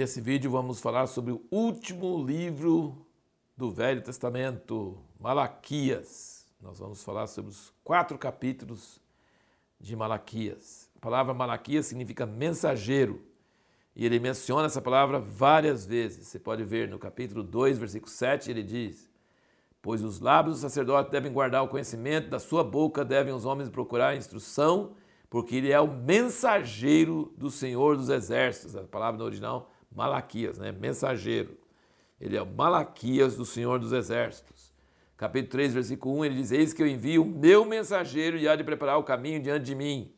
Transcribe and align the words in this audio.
Nesse 0.00 0.18
vídeo 0.18 0.50
vamos 0.50 0.80
falar 0.80 1.06
sobre 1.06 1.30
o 1.30 1.42
último 1.50 2.24
livro 2.24 3.04
do 3.54 3.70
Velho 3.70 4.00
Testamento, 4.00 4.96
Malaquias. 5.20 6.46
Nós 6.58 6.78
vamos 6.78 7.04
falar 7.04 7.26
sobre 7.26 7.50
os 7.50 7.70
quatro 7.84 8.16
capítulos 8.16 8.98
de 9.78 9.94
Malaquias. 9.94 10.88
A 10.96 11.00
palavra 11.00 11.34
Malaquias 11.34 11.84
significa 11.84 12.24
mensageiro. 12.24 13.20
E 13.94 14.06
ele 14.06 14.18
menciona 14.18 14.64
essa 14.64 14.80
palavra 14.80 15.18
várias 15.20 15.84
vezes. 15.84 16.28
Você 16.28 16.38
pode 16.38 16.64
ver 16.64 16.88
no 16.88 16.98
capítulo 16.98 17.42
2, 17.42 17.76
versículo 17.76 18.10
7, 18.10 18.50
ele 18.50 18.62
diz: 18.62 19.06
Pois 19.82 20.02
os 20.02 20.18
lábios 20.18 20.56
do 20.56 20.60
sacerdote 20.62 21.10
devem 21.10 21.30
guardar 21.30 21.62
o 21.62 21.68
conhecimento, 21.68 22.30
da 22.30 22.38
sua 22.38 22.64
boca 22.64 23.04
devem 23.04 23.34
os 23.34 23.44
homens 23.44 23.68
procurar 23.68 24.08
a 24.08 24.16
instrução, 24.16 24.94
porque 25.28 25.56
ele 25.56 25.70
é 25.70 25.78
o 25.78 25.92
mensageiro 25.92 27.34
do 27.36 27.50
Senhor 27.50 27.98
dos 27.98 28.08
Exércitos. 28.08 28.74
A 28.74 28.84
palavra 28.84 29.18
no 29.18 29.26
original, 29.26 29.70
Malaquias, 29.94 30.58
né? 30.58 30.72
Mensageiro. 30.72 31.58
Ele 32.20 32.36
é 32.36 32.42
o 32.42 32.46
Malaquias 32.46 33.36
do 33.36 33.44
Senhor 33.44 33.78
dos 33.78 33.92
Exércitos. 33.92 34.70
Capítulo 35.16 35.50
3, 35.50 35.74
versículo 35.74 36.18
1, 36.18 36.24
ele 36.24 36.34
diz: 36.36 36.52
Eis 36.52 36.72
que 36.72 36.82
eu 36.82 36.86
envio 36.86 37.22
o 37.22 37.26
meu 37.26 37.64
mensageiro 37.64 38.38
e 38.38 38.48
há 38.48 38.56
de 38.56 38.64
preparar 38.64 38.98
o 38.98 39.04
caminho 39.04 39.40
diante 39.42 39.66
de 39.66 39.74
mim. 39.74 40.12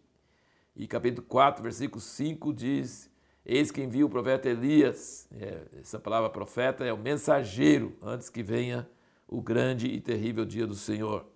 E 0.76 0.86
capítulo 0.86 1.26
4, 1.26 1.62
versículo 1.62 2.00
5 2.00 2.52
diz: 2.52 3.10
Eis 3.44 3.70
que 3.70 3.82
envia 3.82 4.06
o 4.06 4.08
profeta 4.08 4.48
Elias. 4.48 5.28
É, 5.32 5.62
essa 5.80 5.98
palavra 5.98 6.30
profeta 6.30 6.84
é 6.84 6.92
o 6.92 6.98
mensageiro, 6.98 7.96
antes 8.00 8.28
que 8.28 8.42
venha 8.42 8.88
o 9.26 9.40
grande 9.40 9.88
e 9.88 10.00
terrível 10.00 10.44
dia 10.44 10.66
do 10.66 10.74
Senhor. 10.74 11.26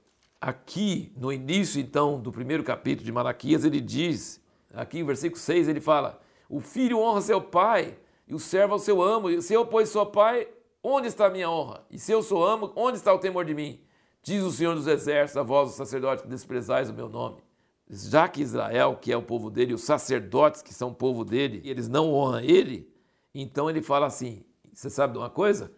Aqui, 0.40 1.12
no 1.16 1.32
início 1.32 1.80
então 1.80 2.20
do 2.20 2.30
primeiro 2.30 2.62
capítulo 2.62 3.04
de 3.04 3.10
Malaquias, 3.10 3.64
ele 3.64 3.80
diz, 3.80 4.40
aqui 4.72 4.98
em 4.98 5.04
versículo 5.04 5.40
6, 5.40 5.66
ele 5.66 5.80
fala: 5.80 6.20
O 6.48 6.60
filho 6.60 6.98
honra 6.98 7.20
seu 7.20 7.40
pai 7.40 7.98
e 8.26 8.34
o 8.34 8.38
servo 8.38 8.74
ao 8.74 8.78
seu 8.78 9.02
amo. 9.02 9.30
E 9.30 9.40
se 9.42 9.54
eu, 9.54 9.66
pois, 9.66 9.88
sou 9.88 10.06
pai, 10.06 10.48
onde 10.82 11.08
está 11.08 11.26
a 11.26 11.30
minha 11.30 11.50
honra? 11.50 11.86
E 11.90 11.98
se 11.98 12.12
eu 12.12 12.22
sou 12.22 12.44
amo, 12.44 12.72
onde 12.74 12.98
está 12.98 13.12
o 13.12 13.18
temor 13.18 13.44
de 13.44 13.54
mim? 13.54 13.80
Diz 14.22 14.42
o 14.42 14.50
Senhor 14.50 14.74
dos 14.74 14.86
Exércitos, 14.86 15.36
a 15.36 15.42
voz 15.42 15.70
do 15.70 15.76
sacerdote 15.76 16.22
que 16.22 16.28
desprezais 16.28 16.90
o 16.90 16.94
meu 16.94 17.08
nome 17.08 17.46
já 17.88 18.28
que 18.28 18.42
Israel, 18.42 18.98
que 19.00 19.12
é 19.12 19.16
o 19.16 19.22
povo 19.22 19.50
dele, 19.50 19.74
os 19.74 19.84
sacerdotes 19.84 20.62
que 20.62 20.74
são 20.74 20.88
o 20.88 20.94
povo 20.94 21.24
dele, 21.24 21.62
eles 21.64 21.88
não 21.88 22.12
honram 22.12 22.40
ele, 22.40 22.90
então 23.34 23.70
ele 23.70 23.80
fala 23.80 24.06
assim: 24.06 24.44
você 24.72 24.90
sabe 24.90 25.12
de 25.12 25.18
uma 25.18 25.30
coisa? 25.30 25.72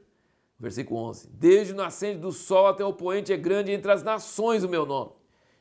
Versículo 0.59 1.01
11: 1.01 1.29
Desde 1.31 1.73
o 1.73 1.77
nascente 1.77 2.19
do 2.19 2.33
sol 2.33 2.67
até 2.67 2.85
o 2.85 2.93
poente 2.93 3.33
é 3.33 3.37
grande 3.37 3.73
entre 3.73 3.93
as 3.93 4.03
nações 4.03 4.65
o 4.65 4.69
meu 4.69 4.87
nome, 4.87 5.13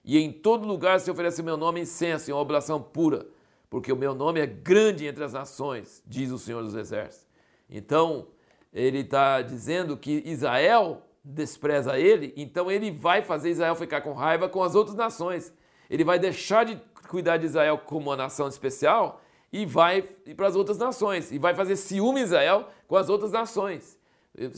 e 0.03 0.17
em 0.17 0.31
todo 0.31 0.65
lugar 0.65 0.99
se 0.99 1.11
oferece 1.11 1.41
o 1.41 1.45
meu 1.45 1.58
nome 1.58 1.81
incenso, 1.81 2.30
em 2.30 2.33
uma 2.33 2.41
oblação 2.41 2.81
pura, 2.81 3.27
porque 3.69 3.91
o 3.91 3.95
meu 3.95 4.13
nome 4.13 4.39
é 4.39 4.45
grande 4.45 5.05
entre 5.05 5.23
as 5.23 5.33
nações, 5.33 6.03
diz 6.05 6.31
o 6.31 6.39
Senhor 6.39 6.63
dos 6.63 6.75
Exércitos. 6.75 7.27
Então, 7.69 8.27
ele 8.73 8.99
está 8.99 9.41
dizendo 9.41 9.97
que 9.97 10.23
Israel 10.25 11.01
despreza 11.23 11.99
ele, 11.99 12.33
então 12.37 12.71
ele 12.71 12.91
vai 12.91 13.21
fazer 13.21 13.49
Israel 13.49 13.75
ficar 13.75 14.01
com 14.01 14.13
raiva 14.13 14.47
com 14.47 14.63
as 14.63 14.75
outras 14.75 14.95
nações 14.95 15.53
ele 15.89 16.03
vai 16.03 16.19
deixar 16.19 16.65
de 16.65 16.79
cuidar 17.09 17.37
de 17.37 17.45
Israel 17.45 17.77
como 17.77 18.09
uma 18.09 18.15
nação 18.15 18.47
especial 18.47 19.21
e 19.51 19.65
vai 19.65 20.02
para 20.02 20.47
as 20.47 20.55
outras 20.55 20.77
nações. 20.77 21.31
E 21.31 21.39
vai 21.39 21.55
fazer 21.55 21.75
ciúme 21.75 22.21
Israel 22.21 22.67
com 22.87 22.95
as 22.95 23.09
outras 23.09 23.31
nações. 23.31 23.97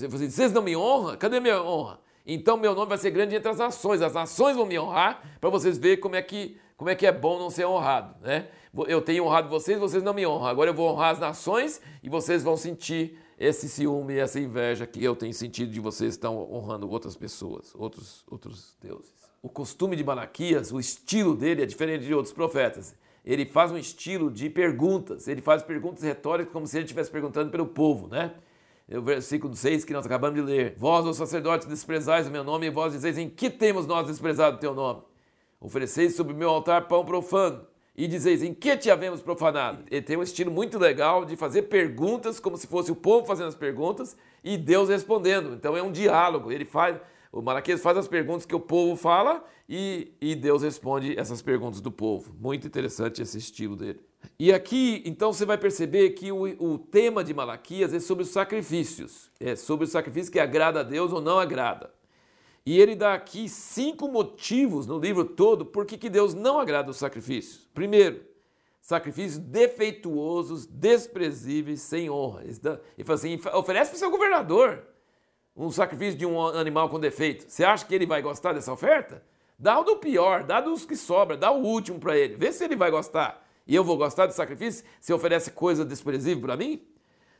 Vocês 0.09 0.51
não 0.51 0.61
me 0.61 0.75
honram? 0.75 1.15
Cadê 1.17 1.39
minha 1.39 1.61
honra? 1.61 1.99
Então 2.25 2.57
meu 2.57 2.75
nome 2.75 2.89
vai 2.89 2.97
ser 2.97 3.11
grande 3.11 3.35
entre 3.35 3.49
as 3.49 3.57
nações. 3.57 4.01
As 4.01 4.13
nações 4.13 4.55
vão 4.55 4.65
me 4.65 4.77
honrar 4.77 5.37
para 5.39 5.49
vocês 5.49 5.77
verem 5.77 5.99
como 5.99 6.15
é 6.15 6.21
que 6.21 6.59
como 6.79 6.89
é 6.89 6.95
que 6.95 7.05
é 7.05 7.11
bom 7.11 7.37
não 7.37 7.51
ser 7.51 7.65
honrado, 7.65 8.15
né? 8.21 8.47
Eu 8.87 9.01
tenho 9.01 9.25
honrado 9.25 9.49
vocês, 9.49 9.77
vocês 9.77 10.01
não 10.01 10.15
me 10.15 10.25
honram. 10.25 10.47
Agora 10.47 10.71
eu 10.71 10.73
vou 10.73 10.89
honrar 10.89 11.11
as 11.11 11.19
nações 11.19 11.79
e 12.01 12.09
vocês 12.09 12.41
vão 12.41 12.57
sentir 12.57 13.19
esse 13.37 13.69
ciúme, 13.69 14.17
essa 14.17 14.39
inveja 14.39 14.87
que 14.87 15.03
eu 15.03 15.15
tenho 15.15 15.33
sentido 15.33 15.71
de 15.71 15.79
vocês 15.79 16.13
estão 16.13 16.51
honrando 16.51 16.89
outras 16.89 17.15
pessoas, 17.15 17.75
outros 17.75 18.23
outros 18.27 18.75
deuses 18.81 19.19
o 19.41 19.49
costume 19.49 19.95
de 19.95 20.03
Malaquias, 20.03 20.71
o 20.71 20.79
estilo 20.79 21.35
dele 21.35 21.63
é 21.63 21.65
diferente 21.65 22.05
de 22.05 22.13
outros 22.13 22.33
profetas. 22.33 22.95
Ele 23.25 23.45
faz 23.45 23.71
um 23.71 23.77
estilo 23.77 24.31
de 24.31 24.49
perguntas, 24.49 25.27
ele 25.27 25.41
faz 25.41 25.61
perguntas 25.61 26.03
retóricas 26.03 26.51
como 26.51 26.65
se 26.67 26.77
ele 26.77 26.85
estivesse 26.85 27.11
perguntando 27.11 27.49
pelo 27.49 27.67
povo, 27.67 28.07
né? 28.07 28.33
O 28.91 29.01
versículo 29.01 29.55
6 29.55 29.85
que 29.85 29.93
nós 29.93 30.05
acabamos 30.05 30.39
de 30.39 30.41
ler. 30.41 30.75
Vós, 30.77 31.05
os 31.05 31.15
sacerdotes, 31.15 31.67
desprezais 31.67 32.27
o 32.27 32.31
meu 32.31 32.43
nome, 32.43 32.65
e 32.65 32.69
vós 32.69 32.93
dizeis, 32.93 33.17
em 33.17 33.29
que 33.29 33.49
temos 33.49 33.85
nós 33.85 34.07
desprezado 34.07 34.57
o 34.57 34.59
teu 34.59 34.73
nome? 34.73 35.03
Ofereceis 35.59 36.15
sobre 36.15 36.33
o 36.33 36.37
meu 36.37 36.49
altar 36.49 36.87
pão 36.87 37.03
profano, 37.03 37.65
e 37.95 38.07
dizeis, 38.07 38.41
em 38.41 38.53
que 38.53 38.77
te 38.77 38.89
havemos 38.89 39.21
profanado? 39.21 39.83
Ele 39.91 40.01
tem 40.01 40.15
um 40.15 40.23
estilo 40.23 40.49
muito 40.49 40.79
legal 40.79 41.25
de 41.25 41.35
fazer 41.35 41.63
perguntas, 41.63 42.39
como 42.39 42.55
se 42.55 42.65
fosse 42.65 42.91
o 42.91 42.95
povo 42.95 43.27
fazendo 43.27 43.47
as 43.47 43.55
perguntas, 43.55 44.15
e 44.41 44.57
Deus 44.57 44.87
respondendo. 44.87 45.53
Então 45.53 45.75
é 45.75 45.83
um 45.83 45.91
diálogo, 45.91 46.49
ele 46.49 46.63
faz 46.63 46.97
o 47.31 47.41
Malaquias 47.41 47.81
faz 47.81 47.95
as 47.95 48.07
perguntas 48.07 48.45
que 48.45 48.55
o 48.55 48.59
povo 48.59 48.95
fala 48.95 49.43
e, 49.67 50.11
e 50.19 50.35
Deus 50.35 50.63
responde 50.63 51.17
essas 51.17 51.41
perguntas 51.41 51.79
do 51.79 51.91
povo. 51.91 52.33
Muito 52.39 52.65
interessante 52.65 53.21
esse 53.21 53.37
estilo 53.37 53.75
dele. 53.75 53.99
E 54.39 54.51
aqui, 54.51 55.03
então, 55.05 55.31
você 55.31 55.45
vai 55.45 55.57
perceber 55.57 56.11
que 56.11 56.31
o, 56.31 56.43
o 56.43 56.77
tema 56.77 57.23
de 57.23 57.33
Malaquias 57.33 57.93
é 57.93 57.99
sobre 57.99 58.23
os 58.23 58.29
sacrifícios. 58.29 59.29
É 59.39 59.55
sobre 59.55 59.85
o 59.85 59.87
sacrifício 59.87 60.31
que 60.31 60.39
agrada 60.39 60.79
a 60.79 60.83
Deus 60.83 61.13
ou 61.13 61.21
não 61.21 61.37
agrada. 61.37 61.91
E 62.65 62.79
ele 62.79 62.95
dá 62.95 63.13
aqui 63.13 63.47
cinco 63.49 64.07
motivos 64.07 64.85
no 64.85 64.99
livro 64.99 65.25
todo 65.25 65.65
por 65.65 65.85
que 65.85 66.09
Deus 66.09 66.33
não 66.33 66.59
agrada 66.59 66.91
os 66.91 66.97
sacrifícios. 66.97 67.67
Primeiro, 67.73 68.23
sacrifícios 68.81 69.37
defeituosos, 69.37 70.65
desprezíveis, 70.65 71.81
sem 71.81 72.09
honra. 72.09 72.43
Ele 72.43 73.03
fala 73.03 73.15
assim: 73.15 73.39
oferece 73.53 73.91
para 73.91 73.95
o 73.97 73.99
seu 73.99 74.11
governador 74.11 74.83
um 75.55 75.69
sacrifício 75.69 76.17
de 76.17 76.25
um 76.25 76.41
animal 76.47 76.89
com 76.89 76.99
defeito, 76.99 77.45
você 77.49 77.65
acha 77.65 77.85
que 77.85 77.93
ele 77.93 78.05
vai 78.05 78.21
gostar 78.21 78.53
dessa 78.53 78.71
oferta? 78.71 79.21
Dá 79.57 79.77
o 79.77 79.83
do 79.83 79.97
pior, 79.97 80.43
dá 80.43 80.61
dos 80.61 80.85
que 80.85 80.95
sobra, 80.95 81.35
dá 81.35 81.51
o 81.51 81.61
último 81.61 81.99
para 81.99 82.17
ele, 82.17 82.37
vê 82.37 82.51
se 82.53 82.63
ele 82.63 82.77
vai 82.77 82.89
gostar. 82.89 83.45
E 83.67 83.75
eu 83.75 83.83
vou 83.83 83.97
gostar 83.97 84.25
do 84.25 84.31
sacrifício 84.31 84.85
se 85.01 85.11
oferece 85.11 85.51
coisa 85.51 85.83
desprezível 85.83 86.41
para 86.41 86.55
mim? 86.55 86.81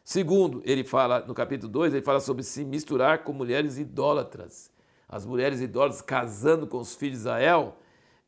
Segundo, 0.04 0.62
ele 0.66 0.84
fala 0.84 1.22
no 1.22 1.34
capítulo 1.34 1.72
2, 1.72 1.94
ele 1.94 2.04
fala 2.04 2.20
sobre 2.20 2.44
se 2.44 2.66
misturar 2.66 3.24
com 3.24 3.32
mulheres 3.32 3.78
idólatras. 3.78 4.70
As 5.10 5.26
mulheres 5.26 5.60
idólatras 5.60 6.02
casando 6.02 6.68
com 6.68 6.78
os 6.78 6.96
filhos 6.96 7.16
de 7.16 7.22
Israel, 7.22 7.76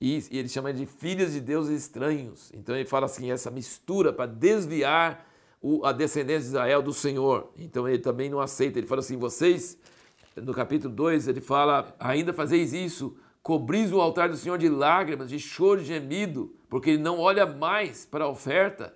e 0.02 0.26
ele 0.32 0.50
chama 0.50 0.74
de 0.74 0.88
filhas 0.88 1.34
de 1.34 1.40
deuses 1.40 1.84
estranhos. 1.84 2.52
Então 2.56 2.76
ele 2.76 2.86
fala 2.86 3.06
assim, 3.06 3.30
essa 3.30 3.52
mistura 3.52 4.12
para 4.12 4.26
desviar 4.26 5.28
o, 5.62 5.86
a 5.86 5.92
descendência 5.92 6.42
de 6.42 6.48
Israel 6.48 6.82
do 6.82 6.92
Senhor. 6.92 7.52
Então 7.56 7.88
ele 7.88 8.00
também 8.00 8.30
não 8.30 8.40
aceita. 8.40 8.80
Ele 8.80 8.88
fala 8.88 9.02
assim: 9.02 9.18
vocês, 9.18 9.78
no 10.36 10.54
capítulo 10.54 10.94
2, 10.94 11.28
ele 11.28 11.40
fala: 11.40 11.96
ainda 12.00 12.34
fazeis 12.34 12.74
isso, 12.74 13.16
cobris 13.44 13.92
o 13.92 14.02
altar 14.02 14.30
do 14.30 14.38
Senhor 14.38 14.58
de 14.58 14.68
lágrimas, 14.68 15.30
de 15.30 15.40
choro 15.40 15.82
e 15.82 15.86
gemido, 15.86 16.56
porque 16.68 16.90
ele 16.90 17.04
não 17.04 17.20
olha 17.20 17.46
mais 17.46 18.04
para 18.04 18.26
a 18.26 18.30
oferta, 18.30 18.96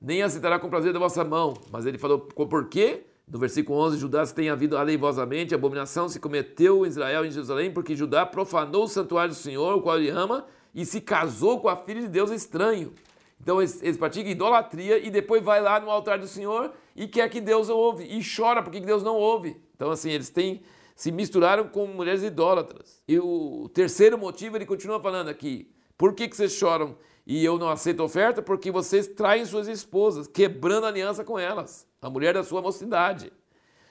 nem 0.00 0.22
aceitará 0.22 0.58
com 0.58 0.70
prazer 0.70 0.94
da 0.94 0.98
vossa 0.98 1.22
mão. 1.22 1.54
Mas 1.70 1.84
ele 1.84 1.98
falou: 1.98 2.20
por 2.20 2.68
quê? 2.68 3.04
No 3.30 3.38
versículo 3.38 3.78
11, 3.78 3.98
Judá 3.98 4.26
tem 4.26 4.48
havido 4.48 4.76
aleivosamente, 4.76 5.54
abominação 5.54 6.08
se 6.08 6.18
cometeu 6.18 6.84
em 6.84 6.88
Israel 6.88 7.24
e 7.24 7.28
em 7.28 7.30
Jerusalém, 7.30 7.70
porque 7.70 7.94
Judá 7.94 8.24
profanou 8.24 8.84
o 8.84 8.88
santuário 8.88 9.34
do 9.34 9.38
Senhor, 9.38 9.76
o 9.76 9.82
qual 9.82 9.98
ele 9.98 10.08
ama, 10.08 10.46
e 10.74 10.86
se 10.86 11.00
casou 11.00 11.60
com 11.60 11.68
a 11.68 11.76
filha 11.76 12.00
de 12.00 12.08
Deus 12.08 12.30
estranho. 12.30 12.92
Então 13.40 13.60
eles, 13.60 13.96
praticam 13.96 14.30
idolatria 14.30 14.98
e 14.98 15.10
depois 15.10 15.42
vai 15.42 15.60
lá 15.60 15.78
no 15.80 15.90
altar 15.90 16.18
do 16.18 16.26
Senhor 16.26 16.72
e 16.96 17.06
quer 17.06 17.28
que 17.28 17.40
Deus 17.40 17.68
ouve 17.68 18.04
e 18.04 18.20
chora 18.24 18.62
porque 18.62 18.80
Deus 18.80 19.02
não 19.02 19.16
ouve. 19.16 19.60
Então 19.74 19.90
assim, 19.90 20.10
eles 20.10 20.30
têm 20.30 20.62
se 20.98 21.12
misturaram 21.12 21.68
com 21.68 21.86
mulheres 21.86 22.24
idólatras. 22.24 23.00
E 23.06 23.20
o 23.20 23.70
terceiro 23.72 24.18
motivo 24.18 24.56
ele 24.56 24.66
continua 24.66 25.00
falando 25.00 25.28
aqui: 25.28 25.70
por 25.96 26.12
que, 26.12 26.26
que 26.26 26.36
vocês 26.36 26.52
choram 26.52 26.96
e 27.24 27.44
eu 27.44 27.56
não 27.56 27.68
aceito 27.68 28.02
oferta? 28.02 28.42
Porque 28.42 28.72
vocês 28.72 29.06
traem 29.06 29.44
suas 29.44 29.68
esposas, 29.68 30.26
quebrando 30.26 30.86
aliança 30.86 31.22
com 31.24 31.38
elas, 31.38 31.86
a 32.00 32.10
mulher 32.10 32.34
da 32.34 32.42
sua 32.44 32.62
mocidade. 32.62 33.32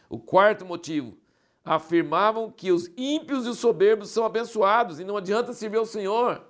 O 0.10 0.18
quarto 0.20 0.66
motivo, 0.66 1.18
afirmavam 1.68 2.50
que 2.50 2.72
os 2.72 2.90
ímpios 2.96 3.46
e 3.46 3.50
os 3.50 3.60
soberbos 3.60 4.10
são 4.10 4.26
abençoados 4.26 5.00
e 5.00 5.04
não 5.04 5.18
adianta 5.18 5.52
servir 5.52 5.78
ao 5.78 5.86
Senhor. 5.86 6.42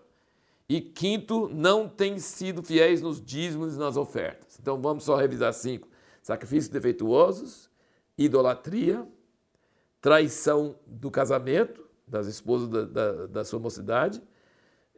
E 0.70 0.80
quinto, 0.80 1.50
não 1.50 1.90
têm 1.90 2.20
sido 2.20 2.62
fiéis 2.62 3.02
nos 3.02 3.20
dízimos 3.20 3.76
e 3.76 3.80
nas 3.80 3.98
ofertas. 3.98 4.60
Então 4.62 4.80
vamos 4.80 5.06
só 5.06 5.16
revisar 5.16 5.54
cinco: 5.54 5.88
sacrifícios 6.22 6.68
defeituosos, 6.68 7.70
idolatria, 8.18 9.08
traição 10.00 10.76
do 10.86 11.10
casamento 11.10 11.88
das 12.08 12.28
esposas 12.28 12.70
da, 12.70 12.84
da, 12.86 13.28
da 13.28 13.46
sua 13.46 13.60
mocidade, 13.60 14.22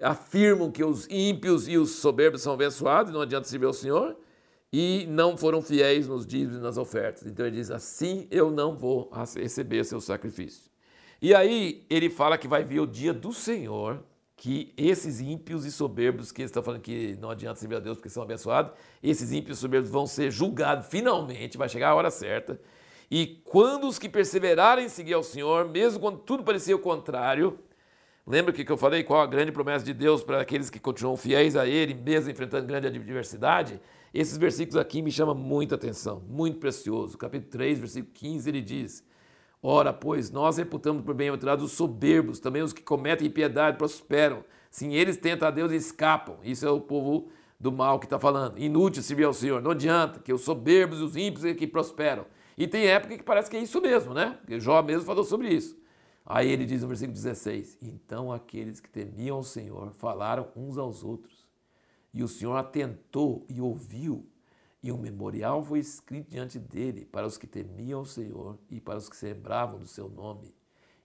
afirmam 0.01 0.71
que 0.71 0.83
os 0.83 1.07
ímpios 1.09 1.67
e 1.67 1.77
os 1.77 1.91
soberbos 1.91 2.41
são 2.41 2.53
abençoados, 2.53 3.13
não 3.13 3.21
adianta 3.21 3.47
servir 3.47 3.65
ao 3.65 3.73
Senhor, 3.73 4.15
e 4.71 5.06
não 5.10 5.38
foram 5.38 5.62
fiéis 5.62 6.07
nos 6.07 6.25
dízimos 6.25 6.57
e 6.57 6.62
nas 6.62 6.77
ofertas. 6.77 7.25
Então 7.25 7.45
ele 7.45 7.57
diz: 7.57 7.71
assim 7.71 8.27
eu 8.30 8.51
não 8.51 8.75
vou 8.75 9.10
receber 9.36 9.83
seu 9.83 10.00
sacrifício. 10.00 10.69
E 11.21 11.36
aí 11.36 11.86
ele 11.89 12.10
fala 12.10 12.38
que 12.38 12.48
vai 12.48 12.63
vir 12.63 12.80
o 12.80 12.88
dia 12.88 13.13
do 13.13 13.33
Senhor 13.33 14.04
que 14.39 14.74
esses 14.77 15.19
ímpios 15.19 15.66
e 15.66 15.71
soberbos, 15.71 16.31
que 16.31 16.42
eles 16.42 16.50
estão 16.50 16.63
falando 16.63 16.80
que 16.80 17.18
não 17.19 17.30
adianta 17.30 17.60
servir 17.60 17.75
a 17.75 17.80
Deus 17.80 17.98
porque 17.98 18.07
são 18.07 18.24
abençoados, 18.24 18.71
esses 19.04 19.33
ímpios 19.33 19.57
e 19.57 19.62
soberbos 19.62 19.89
vão 19.89 20.07
ser 20.07 20.31
julgados 20.31 20.88
finalmente, 20.88 21.57
vai 21.57 21.68
chegar 21.68 21.89
a 21.89 21.95
hora 21.95 22.10
certa. 22.10 22.57
E 23.12 23.42
quando 23.44 23.86
os 23.86 24.00
que 24.00 24.07
perseverarem 24.07 24.86
em 24.86 24.89
seguir 24.89 25.13
ao 25.13 25.24
Senhor, 25.24 25.68
mesmo 25.68 26.00
quando 26.00 26.19
tudo 26.19 26.42
parecia 26.42 26.74
o 26.74 26.80
contrário, 26.80 27.60
lembra 28.30 28.54
que 28.54 28.72
eu 28.72 28.78
falei 28.78 29.04
qual 29.04 29.22
a 29.22 29.26
grande 29.26 29.52
promessa 29.52 29.84
de 29.84 29.94
Deus 29.94 30.24
para 30.24 30.40
aqueles 30.40 30.70
que 30.70 30.80
continuam 30.80 31.18
fiéis 31.18 31.56
a 31.56 31.68
Ele, 31.68 31.94
mesmo 31.96 32.30
enfrentando 32.30 32.68
grande 32.68 32.88
adversidade? 32.88 33.81
Esses 34.14 34.38
versículos 34.38 34.78
aqui 34.78 35.02
me 35.02 35.12
chamam 35.12 35.36
muita 35.36 35.76
atenção, 35.76 36.24
muito 36.28 36.60
precioso. 36.60 37.18
Capítulo 37.18 37.52
3, 37.52 37.80
versículo 37.80 38.14
15, 38.14 38.50
ele 38.50 38.62
diz: 38.62 39.04
Ora, 39.62 39.92
pois, 39.92 40.31
nós 40.31 40.58
reputamos 40.58 41.04
por 41.04 41.14
bem-aventurados 41.14 41.66
os 41.66 41.72
soberbos, 41.72 42.40
também 42.40 42.62
os 42.62 42.72
que 42.72 42.81
cometem 42.81 43.28
impiedade 43.28 43.78
prosperam. 43.78 44.46
Sim, 44.72 44.94
eles 44.94 45.18
tentam 45.18 45.48
a 45.48 45.52
Deus 45.52 45.72
e 45.72 45.76
escapam. 45.76 46.38
Isso 46.44 46.66
é 46.66 46.70
o 46.70 46.80
povo 46.80 47.30
do 47.60 47.72
mal 47.72 48.00
que 48.00 48.06
está 48.06 48.18
falando. 48.18 48.58
Inútil 48.58 49.04
servir 49.04 49.26
ao 49.26 49.34
Senhor. 49.34 49.62
Não 49.62 49.72
adianta, 49.72 50.20
que 50.20 50.31
os 50.31 50.42
soberbos 50.42 51.00
e 51.00 51.04
os 51.04 51.18
ímpios 51.18 51.44
é 51.44 51.54
que 51.54 51.68
prosperam. 51.68 52.26
E 52.58 52.68
tem 52.68 52.86
época 52.88 53.18
que 53.18 53.24
parece 53.24 53.50
que 53.50 53.58
é 53.58 53.60
isso 53.60 53.81
mesmo, 53.81 54.14
né? 54.14 54.38
Jó 54.60 54.81
mesmo 54.81 55.04
falou 55.04 55.24
sobre 55.24 55.50
isso. 55.50 55.78
Aí 56.25 56.50
ele 56.50 56.66
diz 56.66 56.81
no 56.81 56.88
versículo 56.88 57.13
16: 57.13 57.77
Então 57.81 58.31
aqueles 58.31 58.80
que 58.80 58.89
temiam 58.89 59.39
o 59.39 59.44
Senhor 59.44 59.92
falaram 59.94 60.48
uns 60.56 60.77
aos 60.77 61.04
outros, 61.04 61.48
e 62.13 62.24
o 62.24 62.27
Senhor 62.27 62.56
atentou 62.56 63.45
e 63.50 63.60
ouviu 63.62 64.27
e 64.81 64.92
um 64.92 64.98
memorial 64.98 65.62
foi 65.62 65.80
escrito 65.80 66.30
diante 66.30 66.57
dele 66.57 67.06
para 67.06 67.27
os 67.27 67.38
que 67.38 67.45
temiam 67.45 68.01
o 68.01 68.06
Senhor 68.06 68.57
e 68.69 68.80
para 68.80 68.98
os 68.98 69.10
que 69.10 69.25
lembravam 69.25 69.80
do 69.80 69.88
seu 69.88 70.10
nome. 70.10 70.54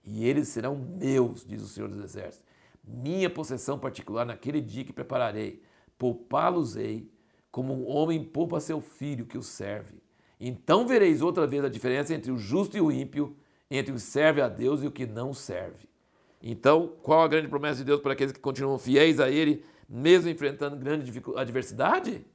E 0.03 0.25
eles 0.25 0.47
serão 0.47 0.75
meus, 0.75 1.45
diz 1.45 1.61
o 1.61 1.67
Senhor 1.67 1.89
dos 1.89 1.99
Exércitos, 1.99 2.47
minha 2.83 3.29
possessão 3.29 3.77
particular 3.77 4.25
naquele 4.25 4.61
dia 4.61 4.85
que 4.85 4.93
prepararei. 4.93 5.61
Poupá-los-ei 5.97 7.11
como 7.51 7.73
um 7.73 7.87
homem 7.87 8.23
poupa 8.23 8.59
seu 8.59 8.79
filho 8.79 9.25
que 9.25 9.37
o 9.37 9.43
serve. 9.43 10.01
Então 10.39 10.87
vereis 10.87 11.21
outra 11.21 11.47
vez 11.47 11.63
a 11.63 11.69
diferença 11.69 12.13
entre 12.13 12.31
o 12.31 12.37
justo 12.37 12.77
e 12.77 12.81
o 12.81 12.91
ímpio, 12.91 13.35
entre 13.77 13.91
o 13.91 13.95
que 13.95 14.01
serve 14.01 14.41
a 14.41 14.49
Deus 14.49 14.83
e 14.83 14.87
o 14.87 14.91
que 14.91 15.05
não 15.05 15.33
serve. 15.33 15.87
Então, 16.41 16.93
qual 17.01 17.21
a 17.21 17.27
grande 17.27 17.47
promessa 17.47 17.79
de 17.79 17.85
Deus 17.85 17.99
para 17.99 18.13
aqueles 18.13 18.31
que 18.31 18.39
continuam 18.39 18.77
fiéis 18.77 19.19
a 19.19 19.29
Ele, 19.29 19.63
mesmo 19.89 20.29
enfrentando 20.29 20.75
grande 20.75 21.11
adversidade? 21.35 22.25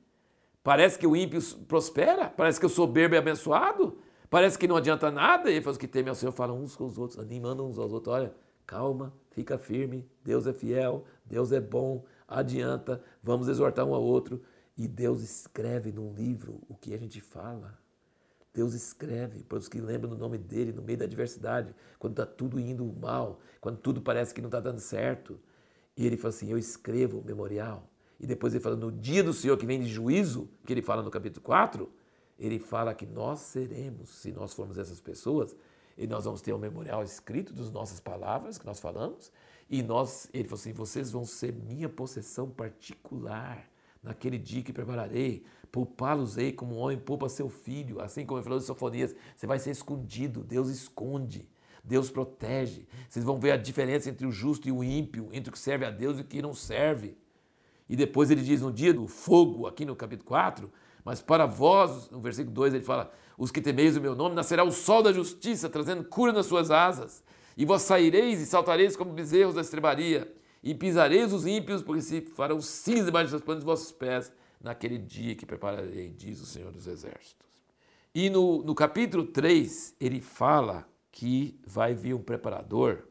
Parece 0.63 0.99
que 0.99 1.07
o 1.07 1.17
ímpio 1.17 1.41
prospera, 1.67 2.29
parece 2.29 2.61
que 2.61 2.67
o 2.67 2.69
soberbo 2.69 3.15
é 3.15 3.19
abençoado, 3.19 3.99
parece 4.29 4.59
que 4.59 4.69
não 4.69 4.77
adianta 4.77 5.11
nada. 5.11 5.49
E 5.51 5.55
ele 5.55 5.63
fala, 5.63 5.73
os 5.73 5.79
que 5.79 5.89
temem 5.89 6.11
ao 6.11 6.15
Senhor 6.15 6.33
falam 6.33 6.61
uns 6.61 6.77
com 6.77 6.87
os 6.87 6.99
outros, 6.99 7.19
animando 7.19 7.65
uns 7.65 7.79
aos 7.79 7.93
outros. 7.93 8.15
Olha, 8.15 8.35
calma, 8.67 9.13
fica 9.31 9.57
firme, 9.57 10.07
Deus 10.23 10.47
é 10.47 10.53
fiel, 10.53 11.05
Deus 11.25 11.53
é 11.53 11.61
bom, 11.61 12.05
adianta, 12.29 13.03
vamos 13.23 13.49
exortar 13.49 13.87
um 13.87 13.95
ao 13.95 14.03
outro. 14.03 14.43
E 14.77 14.89
Deus 14.89 15.23
escreve 15.23 15.93
num 15.93 16.13
livro 16.13 16.61
o 16.69 16.75
que 16.75 16.95
a 16.95 16.99
gente 16.99 17.21
fala. 17.21 17.79
Deus 18.53 18.75
escreve 18.75 19.45
para 19.45 19.59
os 19.59 19.69
que 19.69 19.81
lembram 19.81 20.11
do 20.11 20.19
nome 20.19 20.37
dele 20.39 20.73
no 20.73 20.83
meio 20.83 20.99
da 20.99 21.05
adversidade, 21.05 21.75
quando 21.99 22.13
está 22.13 22.27
tudo 22.27 22.59
indo 22.59 22.85
mal, 23.01 23.41
quando 23.61 23.79
tudo 23.79 24.01
parece 24.01 24.35
que 24.35 24.41
não 24.41 24.49
está 24.49 24.61
dando 24.61 24.81
certo. 24.81 25.39
E 25.97 26.07
ele 26.07 26.17
fala 26.17 26.35
assim: 26.35 26.51
Eu 26.51 26.59
escrevo 26.59 27.21
o 27.21 27.25
memorial 27.25 27.91
e 28.21 28.27
depois 28.27 28.53
ele 28.53 28.63
fala 28.63 28.77
no 28.77 28.93
dia 28.93 29.25
do 29.25 29.33
Senhor 29.33 29.57
que 29.57 29.65
vem 29.65 29.81
de 29.81 29.89
juízo, 29.89 30.49
que 30.67 30.73
ele 30.73 30.83
fala 30.83 31.03
no 31.03 31.11
capítulo 31.11 31.43
4, 31.43 31.91
ele 32.39 32.59
fala 32.59 32.95
que 32.95 33.07
nós 33.07 33.41
seremos, 33.41 34.11
se 34.11 34.31
nós 34.31 34.53
formos 34.53 34.77
essas 34.77 35.01
pessoas, 35.01 35.57
e 35.97 36.07
nós 36.07 36.27
vamos 36.27 36.43
ter 36.43 36.53
um 36.53 36.59
memorial 36.59 37.03
escrito 37.03 37.55
das 37.55 37.71
nossas 37.71 37.99
palavras 37.99 38.59
que 38.59 38.67
nós 38.67 38.79
falamos, 38.79 39.33
e 39.71 39.83
nós, 39.83 40.29
ele 40.35 40.45
falou 40.45 40.61
assim, 40.61 40.73
vocês 40.73 41.11
vão 41.11 41.25
ser 41.25 41.53
minha 41.55 41.89
possessão 41.89 42.51
particular 42.51 43.67
naquele 44.03 44.37
dia 44.37 44.63
que 44.63 44.73
prepararei, 44.73 45.43
poupá-los-ei 45.71 46.53
como 46.53 46.77
um 46.77 46.79
homem 46.79 46.99
poupa 46.99 47.29
seu 47.29 47.49
filho, 47.49 48.01
assim 48.01 48.27
como 48.27 48.39
ele 48.39 48.45
falou 48.45 48.59
de 48.59 48.65
Sofonias, 48.65 49.15
você 49.37 49.47
vai 49.47 49.59
ser 49.59 49.71
escondido, 49.71 50.43
Deus 50.43 50.69
esconde, 50.69 51.49
Deus 51.83 52.11
protege, 52.11 52.87
vocês 53.09 53.25
vão 53.25 53.39
ver 53.39 53.53
a 53.53 53.57
diferença 53.57 54.11
entre 54.11 54.27
o 54.27 54.33
justo 54.33 54.69
e 54.69 54.73
o 54.73 54.85
ímpio, 54.85 55.29
entre 55.33 55.51
o 55.51 55.53
que 55.53 55.59
serve 55.59 55.85
a 55.85 55.91
Deus 55.91 56.19
e 56.19 56.23
o 56.23 56.25
que 56.25 56.43
não 56.43 56.53
serve. 56.55 57.17
E 57.89 57.97
depois 57.97 58.31
ele 58.31 58.43
diz 58.43 58.61
no 58.61 58.73
dia 58.73 58.95
do 58.95 59.07
fogo, 59.07 59.67
aqui 59.67 59.85
no 59.85 59.97
capítulo 59.97 60.29
4, 60.29 60.71
mas 61.05 61.21
para 61.21 61.47
vós, 61.47 62.11
no 62.11 62.21
versículo 62.21 62.55
2 62.55 62.75
ele 62.75 62.85
fala: 62.85 63.13
Os 63.37 63.51
que 63.51 63.61
temeis 63.61 63.97
o 63.97 64.01
meu 64.01 64.15
nome, 64.15 64.35
nascerá 64.35 64.63
o 64.63 64.71
sol 64.71 65.03
da 65.03 65.13
justiça, 65.13 65.69
trazendo 65.69 66.05
cura 66.05 66.33
nas 66.33 66.47
suas 66.47 66.71
asas. 66.71 67.23
E 67.57 67.65
vós 67.65 67.83
saireis 67.83 68.41
e 68.41 68.47
saltareis 68.47 68.97
como 68.97 69.13
bezerros 69.13 69.55
da 69.55 69.61
estrebaria, 69.61 70.33
e 70.63 70.75
pisareis 70.75 71.33
os 71.33 71.47
ímpios, 71.47 71.83
porque 71.83 72.03
se 72.03 72.21
farão 72.21 72.61
cinza 72.61 73.07
debaixo 73.07 73.33
das 73.33 73.41
plantas 73.41 73.65
dos 73.65 73.73
vossos 73.73 73.93
pés, 73.93 74.33
naquele 74.61 74.99
dia 74.99 75.35
que 75.35 75.47
prepararei, 75.47 76.11
diz 76.11 76.41
o 76.41 76.47
Senhor 76.47 76.71
dos 76.71 76.87
Exércitos. 76.87 77.49
E 78.15 78.29
no, 78.29 78.63
no 78.63 78.75
capítulo 78.75 79.25
3, 79.25 79.97
ele 80.01 80.21
fala 80.21 80.87
que 81.11 81.59
vai 81.67 81.95
vir 81.95 82.15
um 82.15 82.23
preparador. 82.23 83.05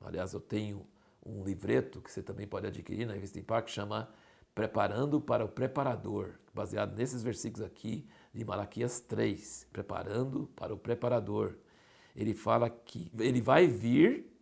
Aliás, 0.00 0.32
eu 0.32 0.40
tenho 0.40 0.86
um 1.24 1.44
livreto 1.44 2.00
que 2.00 2.10
você 2.10 2.22
também 2.22 2.46
pode 2.46 2.66
adquirir 2.66 3.06
na 3.06 3.12
revista 3.12 3.38
Impacto, 3.38 3.70
chama 3.70 4.08
Preparando 4.54 5.20
para 5.20 5.44
o 5.44 5.48
Preparador, 5.48 6.34
baseado 6.54 6.96
nesses 6.96 7.22
versículos 7.22 7.66
aqui 7.66 8.08
de 8.32 8.44
Malaquias 8.44 9.00
3, 9.00 9.66
Preparando 9.72 10.48
para 10.56 10.72
o 10.72 10.78
Preparador. 10.78 11.56
Ele 12.14 12.32
fala 12.32 12.70
que 12.70 13.10
ele 13.18 13.40
vai 13.40 13.66
vir 13.66 14.32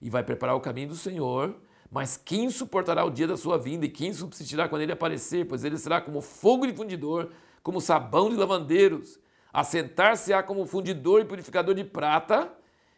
e 0.00 0.10
vai 0.10 0.22
preparar 0.22 0.54
o 0.54 0.60
caminho 0.60 0.88
do 0.88 0.96
Senhor, 0.96 1.58
mas 1.90 2.16
quem 2.16 2.50
suportará 2.50 3.04
o 3.04 3.10
dia 3.10 3.26
da 3.26 3.36
sua 3.36 3.58
vinda 3.58 3.86
e 3.86 3.88
quem 3.88 4.12
subsistirá 4.12 4.68
quando 4.68 4.82
ele 4.82 4.92
aparecer? 4.92 5.46
Pois 5.46 5.64
ele 5.64 5.78
será 5.78 6.00
como 6.00 6.20
fogo 6.20 6.66
de 6.66 6.74
fundidor, 6.74 7.30
como 7.62 7.80
sabão 7.80 8.28
de 8.28 8.36
lavandeiros. 8.36 9.18
Assentar-se-á 9.52 10.42
como 10.42 10.66
fundidor 10.66 11.20
e 11.20 11.24
purificador 11.24 11.74
de 11.74 11.84
prata, 11.84 12.52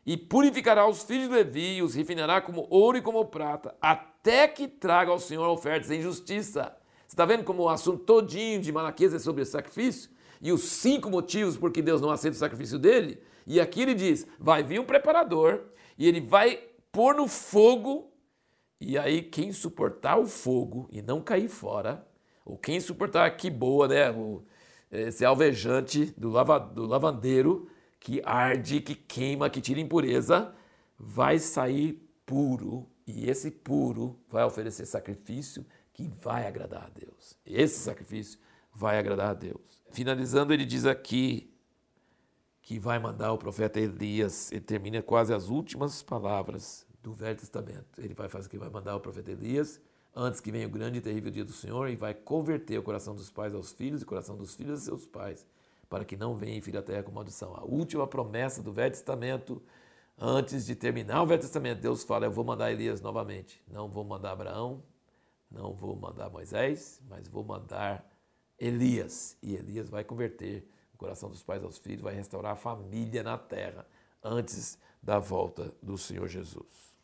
e 0.06 0.16
purificará 0.16 0.88
os 0.88 1.02
filhos 1.02 1.28
de 1.28 1.34
Levi 1.34 1.76
e 1.78 1.82
os 1.82 1.94
refinará 1.94 2.40
como 2.40 2.66
ouro 2.70 2.96
e 2.96 3.02
como 3.02 3.24
prata, 3.24 3.74
até 3.82 4.46
que 4.46 4.68
traga 4.68 5.10
ao 5.10 5.18
Senhor 5.18 5.48
ofertas 5.48 5.90
em 5.90 6.00
justiça. 6.00 6.74
Você 7.06 7.14
está 7.14 7.24
vendo 7.24 7.42
como 7.42 7.64
o 7.64 7.68
assunto 7.68 8.04
todinho 8.04 8.60
de 8.60 8.70
Malaquias 8.70 9.12
é 9.12 9.18
sobre 9.18 9.44
sacrifício? 9.44 10.10
E 10.40 10.52
os 10.52 10.62
cinco 10.62 11.10
motivos 11.10 11.56
por 11.56 11.72
que 11.72 11.82
Deus 11.82 12.00
não 12.00 12.10
aceita 12.10 12.36
o 12.36 12.38
sacrifício 12.38 12.78
dele? 12.78 13.20
E 13.46 13.60
aqui 13.60 13.82
ele 13.82 13.94
diz: 13.94 14.26
vai 14.38 14.62
vir 14.62 14.80
um 14.80 14.84
preparador 14.84 15.64
e 15.98 16.06
ele 16.06 16.20
vai 16.20 16.60
pôr 16.92 17.14
no 17.14 17.26
fogo, 17.26 18.12
e 18.80 18.98
aí 18.98 19.22
quem 19.22 19.52
suportar 19.52 20.18
o 20.18 20.26
fogo 20.26 20.88
e 20.90 21.00
não 21.00 21.20
cair 21.20 21.48
fora, 21.48 22.06
ou 22.44 22.56
quem 22.56 22.78
suportar 22.80 23.28
que 23.36 23.50
boa, 23.50 23.88
né? 23.88 24.10
O, 24.10 24.44
esse 24.90 25.24
alvejante 25.24 26.14
do, 26.16 26.30
lava, 26.30 26.58
do 26.58 26.86
lavandeiro, 26.86 27.68
que 27.98 28.22
arde, 28.24 28.80
que 28.80 28.94
queima, 28.94 29.50
que 29.50 29.60
tira 29.60 29.80
impureza, 29.80 30.54
vai 30.98 31.38
sair 31.38 32.00
puro 32.24 32.88
e 33.06 33.28
esse 33.28 33.50
puro 33.50 34.18
vai 34.28 34.44
oferecer 34.44 34.86
sacrifício 34.86 35.66
que 35.92 36.08
vai 36.22 36.46
agradar 36.46 36.84
a 36.84 36.88
Deus. 36.88 37.36
Esse 37.44 37.80
sacrifício 37.80 38.38
vai 38.72 38.98
agradar 38.98 39.30
a 39.30 39.34
Deus. 39.34 39.82
Finalizando, 39.90 40.52
ele 40.52 40.64
diz 40.64 40.84
aqui 40.84 41.52
que 42.62 42.78
vai 42.78 42.98
mandar 42.98 43.32
o 43.32 43.38
profeta 43.38 43.80
Elias, 43.80 44.52
ele 44.52 44.60
termina 44.60 45.00
quase 45.02 45.32
as 45.32 45.48
últimas 45.48 46.02
palavras 46.02 46.85
do 47.06 47.14
Velho 47.14 47.38
Testamento. 47.38 48.00
Ele 48.00 48.14
vai 48.14 48.28
fazer 48.28 48.48
que 48.48 48.58
vai 48.58 48.68
mandar 48.68 48.96
o 48.96 49.00
profeta 49.00 49.30
Elias 49.30 49.80
antes 50.12 50.40
que 50.40 50.50
venha 50.50 50.66
o 50.66 50.70
grande 50.70 50.98
e 50.98 51.00
terrível 51.00 51.30
dia 51.30 51.44
do 51.44 51.52
Senhor 51.52 51.88
e 51.88 51.94
vai 51.94 52.12
converter 52.12 52.76
o 52.78 52.82
coração 52.82 53.14
dos 53.14 53.30
pais 53.30 53.54
aos 53.54 53.70
filhos 53.70 54.00
e 54.00 54.04
o 54.04 54.06
coração 54.06 54.36
dos 54.36 54.56
filhos 54.56 54.80
a 54.80 54.84
seus 54.84 55.06
pais 55.06 55.46
para 55.88 56.04
que 56.04 56.16
não 56.16 56.36
venha 56.36 56.60
filho 56.60 56.80
a 56.80 56.82
terra 56.82 57.04
com 57.04 57.12
maldição. 57.12 57.54
A 57.54 57.64
última 57.64 58.08
promessa 58.08 58.60
do 58.60 58.72
Velho 58.72 58.90
Testamento, 58.90 59.62
antes 60.18 60.66
de 60.66 60.74
terminar 60.74 61.22
o 61.22 61.26
Velho 61.26 61.40
Testamento, 61.40 61.80
Deus 61.80 62.02
fala: 62.02 62.26
Eu 62.26 62.32
vou 62.32 62.44
mandar 62.44 62.72
Elias 62.72 63.00
novamente. 63.00 63.62
Não 63.68 63.88
vou 63.88 64.02
mandar 64.02 64.32
Abraão, 64.32 64.82
não 65.48 65.72
vou 65.72 65.94
mandar 65.94 66.28
Moisés, 66.28 67.00
mas 67.08 67.28
vou 67.28 67.44
mandar 67.44 68.04
Elias. 68.58 69.38
E 69.40 69.54
Elias 69.54 69.88
vai 69.88 70.02
converter 70.02 70.68
o 70.92 70.96
coração 70.96 71.30
dos 71.30 71.44
pais 71.44 71.62
aos 71.62 71.78
filhos, 71.78 72.02
vai 72.02 72.14
restaurar 72.14 72.54
a 72.54 72.56
família 72.56 73.22
na 73.22 73.38
terra 73.38 73.86
antes 74.24 74.76
da 75.00 75.20
volta 75.20 75.72
do 75.80 75.96
Senhor 75.96 76.26
Jesus. 76.26 76.95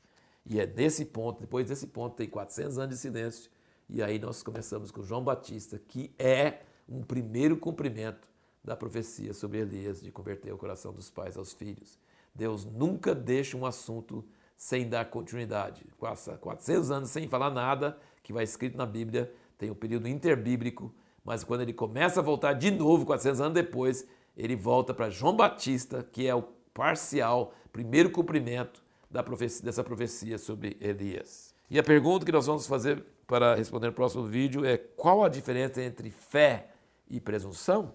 E 0.52 0.60
é 0.60 0.66
nesse 0.66 1.06
ponto, 1.06 1.40
depois 1.40 1.66
desse 1.66 1.86
ponto, 1.86 2.14
tem 2.14 2.28
400 2.28 2.78
anos 2.78 2.94
de 2.94 3.00
silêncio. 3.00 3.50
E 3.88 4.02
aí 4.02 4.18
nós 4.18 4.42
começamos 4.42 4.90
com 4.90 5.02
João 5.02 5.24
Batista, 5.24 5.78
que 5.78 6.14
é 6.18 6.58
um 6.86 7.02
primeiro 7.02 7.56
cumprimento 7.56 8.28
da 8.62 8.76
profecia 8.76 9.32
sobre 9.32 9.60
Elias 9.60 10.02
de 10.02 10.12
converter 10.12 10.52
o 10.52 10.58
coração 10.58 10.92
dos 10.92 11.10
pais 11.10 11.38
aos 11.38 11.54
filhos. 11.54 11.98
Deus 12.34 12.66
nunca 12.66 13.14
deixa 13.14 13.56
um 13.56 13.64
assunto 13.64 14.22
sem 14.54 14.86
dar 14.86 15.06
continuidade. 15.06 15.86
Passa 15.98 16.36
400 16.36 16.90
anos 16.90 17.08
sem 17.08 17.26
falar 17.26 17.50
nada 17.50 17.98
que 18.22 18.30
vai 18.30 18.44
escrito 18.44 18.76
na 18.76 18.84
Bíblia, 18.84 19.32
tem 19.56 19.70
o 19.70 19.72
um 19.72 19.76
período 19.76 20.06
interbíblico, 20.06 20.94
mas 21.24 21.42
quando 21.42 21.62
ele 21.62 21.72
começa 21.72 22.20
a 22.20 22.22
voltar 22.22 22.52
de 22.52 22.70
novo, 22.70 23.06
400 23.06 23.40
anos 23.40 23.54
depois, 23.54 24.06
ele 24.36 24.54
volta 24.54 24.92
para 24.92 25.08
João 25.08 25.34
Batista, 25.34 26.06
que 26.12 26.26
é 26.26 26.34
o 26.34 26.42
parcial, 26.74 27.54
primeiro 27.72 28.10
cumprimento 28.10 28.82
da 29.12 29.22
profecia, 29.22 29.64
dessa 29.64 29.84
profecia 29.84 30.38
sobre 30.38 30.76
Elias. 30.80 31.54
E 31.70 31.78
a 31.78 31.82
pergunta 31.82 32.24
que 32.24 32.32
nós 32.32 32.46
vamos 32.46 32.66
fazer 32.66 33.04
para 33.26 33.54
responder 33.54 33.88
no 33.88 33.92
próximo 33.92 34.26
vídeo 34.26 34.64
é 34.64 34.76
qual 34.76 35.22
a 35.22 35.28
diferença 35.28 35.82
entre 35.82 36.10
fé 36.10 36.70
e 37.08 37.20
presunção? 37.20 37.94